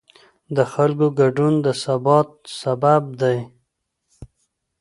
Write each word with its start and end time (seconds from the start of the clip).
د 0.55 0.57
خلکو 0.73 1.07
ګډون 1.19 1.53
د 1.65 1.67
ثبات 1.83 2.29
سبب 2.61 3.03
دی 3.21 3.39